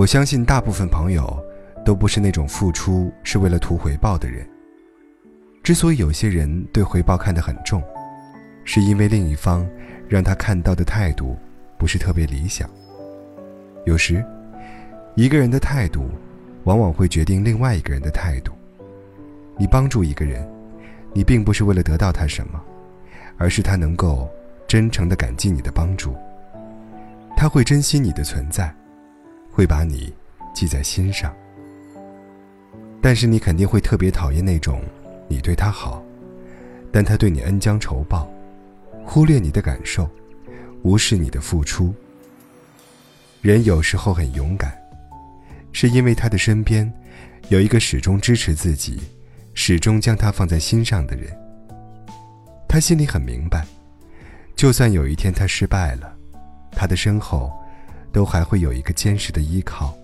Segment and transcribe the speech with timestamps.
[0.00, 1.38] 我相信大部分朋友
[1.84, 4.48] 都不是那种付出是为了图回报的人。
[5.62, 7.82] 之所以有些人对回报看得很重，
[8.64, 9.68] 是因为另一方
[10.08, 11.36] 让他看到的态度
[11.76, 12.66] 不是特别理想。
[13.84, 14.24] 有时，
[15.16, 16.08] 一个人的态度，
[16.64, 18.54] 往往会决定另外一个人的态度。
[19.58, 20.48] 你帮助一个人，
[21.12, 22.58] 你并不是为了得到他什么，
[23.36, 24.26] 而是他能够
[24.66, 26.16] 真诚地感激你的帮助。
[27.36, 28.74] 他会珍惜你的存在，
[29.60, 30.10] 会把你
[30.54, 31.36] 记在心上。
[33.02, 34.82] 但是你肯定会特别讨厌那种。
[35.28, 36.02] 你对他好，
[36.90, 38.26] 但他对你恩将仇报，
[39.04, 40.08] 忽略你的感受，
[40.82, 41.94] 无视你的付出。
[43.42, 44.72] 人有时候很勇敢，
[45.72, 46.90] 是因为他的身边
[47.50, 48.98] 有一个始终支持自己、
[49.52, 51.30] 始终将他放在心上的人。
[52.66, 53.66] 他心里很明白，
[54.56, 56.16] 就算有一天他失败了，
[56.72, 57.52] 他的身后
[58.12, 59.94] 都还会有一个坚实的依靠。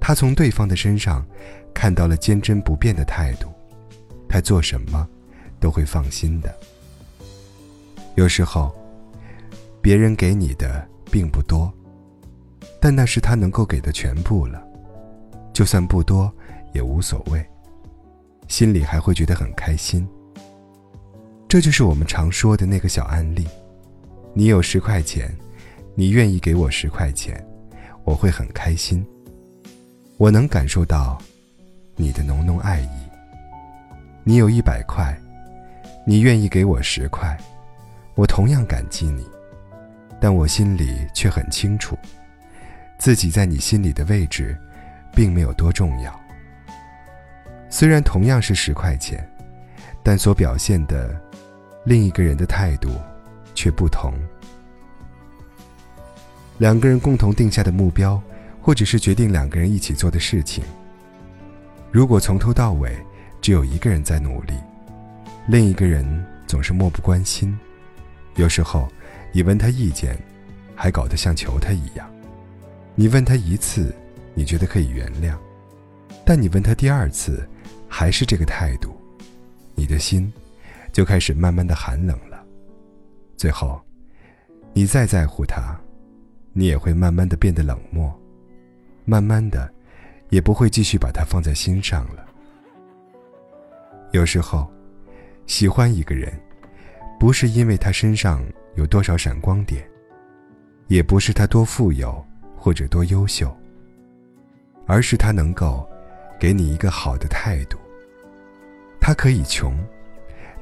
[0.00, 1.26] 他从对方的身上
[1.74, 3.48] 看到了坚贞不变的态度。
[4.28, 5.08] 他做什么，
[5.60, 6.54] 都会放心的。
[8.16, 8.74] 有时候，
[9.80, 11.72] 别人给你的并不多，
[12.80, 14.62] 但那是他能够给的全部了。
[15.52, 16.32] 就算不多，
[16.74, 17.44] 也无所谓，
[18.48, 20.06] 心里还会觉得很开心。
[21.48, 23.46] 这就是我们常说的那个小案例：
[24.34, 25.34] 你有十块钱，
[25.98, 27.42] 你愿意给我十块钱，
[28.04, 29.02] 我会很开心。
[30.18, 31.16] 我能感受到
[31.94, 32.88] 你的浓浓爱意。
[34.22, 35.18] 你有一百块，
[36.06, 37.34] 你愿意给我十块，
[38.14, 39.26] 我同样感激你，
[40.20, 41.96] 但我心里却很清楚，
[42.98, 44.54] 自己在你心里的位置，
[45.14, 46.14] 并没有多重要。
[47.70, 49.26] 虽然同样是十块钱，
[50.02, 51.18] 但所表现的
[51.86, 52.90] 另一个人的态度
[53.54, 54.12] 却不同。
[56.58, 58.20] 两个人共同定下的目标，
[58.60, 60.64] 或者是决定两个人一起做的事情，
[61.90, 62.96] 如果从头到尾。
[63.42, 64.54] 只有一个人在努力，
[65.46, 66.04] 另一个人
[66.48, 67.56] 总是漠不关心。
[68.34, 68.88] 有时候，
[69.30, 70.18] 你问他意见，
[70.74, 72.10] 还搞得像求他一样。
[72.96, 73.94] 你问他一次，
[74.34, 75.36] 你觉得可以原谅；
[76.24, 77.48] 但你问他第二次，
[77.86, 78.96] 还是这个态度，
[79.76, 80.32] 你的心
[80.92, 82.42] 就开始慢慢的寒冷了。
[83.36, 83.80] 最后，
[84.72, 85.75] 你再在乎他，
[86.58, 88.10] 你也会慢慢的变得冷漠，
[89.04, 89.70] 慢慢的，
[90.30, 92.24] 也不会继续把他放在心上了。
[94.12, 94.66] 有时候，
[95.44, 96.32] 喜欢一个人，
[97.20, 98.42] 不是因为他身上
[98.74, 99.86] 有多少闪光点，
[100.86, 102.24] 也不是他多富有
[102.56, 103.54] 或者多优秀，
[104.86, 105.86] 而是他能够
[106.40, 107.76] 给你一个好的态度。
[108.98, 109.78] 他可以穷，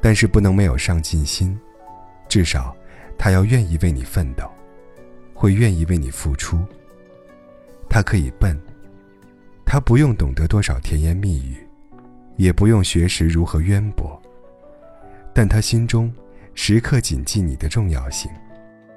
[0.01, 1.57] 但是不能没有上进心，
[2.29, 2.77] 至少
[3.17, 4.51] 他要愿意为你奋斗，
[5.45, 6.59] 会愿意为你付出。
[7.87, 8.59] 他可以笨，
[9.67, 11.59] 他不用懂得多少甜言蜜语。
[12.37, 14.21] 也不用学识如何渊博，
[15.35, 16.11] 但他心中
[16.55, 18.31] 时刻谨记你的重要性，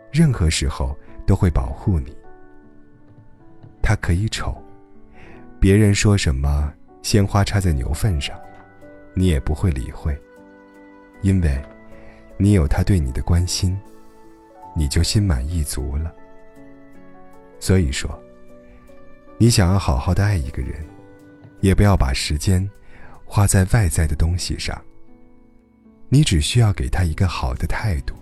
[0.09, 2.15] 任何时候都会保护你。
[3.81, 4.55] 他可以丑，
[5.59, 8.39] 别人说什么鲜花插在牛粪上，
[9.13, 10.17] 你也不会理会，
[11.21, 11.61] 因为，
[12.37, 13.77] 你有他对你的关心，
[14.73, 16.11] 你就心满意足了。
[17.59, 18.09] 所以说，
[19.37, 20.85] 你想要好好的爱一个人，
[21.61, 22.69] 也不要把时间。
[23.29, 24.81] 花在外在的东西上，
[26.07, 28.15] 你只需要给他一个好的态度，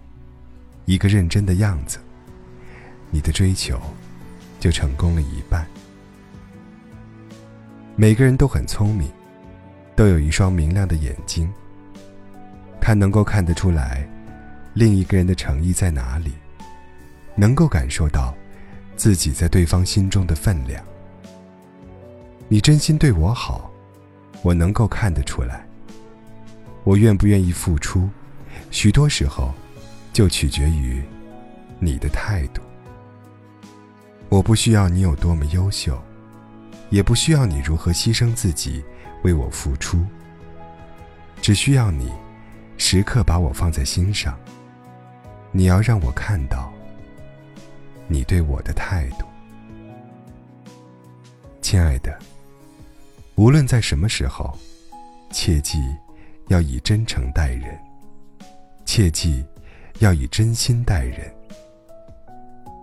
[0.85, 1.99] 一个认真的样子，
[3.11, 3.79] 你的追求
[4.59, 5.63] 就成功了一半。
[7.95, 9.07] 每个人都很聪明，
[9.95, 11.53] 都有一双明亮的眼睛，
[12.81, 14.09] 他能够看得出来
[14.73, 16.33] 另一个人的诚意在哪里，
[17.35, 18.35] 能够感受到
[18.95, 20.83] 自己在对方心中的分量。
[22.47, 23.71] 你真心对我好。
[24.41, 25.65] 我能够看得出来，
[26.83, 28.07] 我愿不愿意付出，
[28.69, 29.51] 许多时候
[30.13, 31.01] 就取决于
[31.79, 32.61] 你的态度。
[34.29, 35.99] 我不需要你有多么优秀，
[36.91, 38.83] 也不需要你如何牺牲自己
[39.23, 40.05] 为我付出，
[41.41, 42.11] 只需要你
[42.77, 44.37] 时刻把我放在心上。
[45.51, 46.71] 你要让我看到
[48.07, 49.25] 你对我的态度，
[51.61, 52.17] 亲爱的。
[53.35, 54.57] 无论在什么时候，
[55.31, 55.79] 切记
[56.47, 57.77] 要以真诚待人，
[58.85, 59.43] 切记
[59.99, 61.33] 要以真心待人。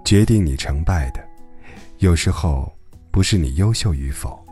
[0.05, 1.25] 决定你成败的，
[1.99, 2.71] 有时候
[3.11, 4.45] 不是你优秀与否，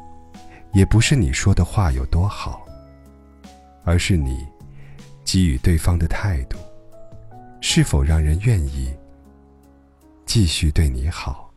[0.72, 2.64] 也不是你说的话有多好，
[3.84, 4.46] 而是你
[5.24, 6.56] 给予对方的态度，
[7.60, 8.94] 是否让人愿意
[10.32, 11.49] 继续对你好。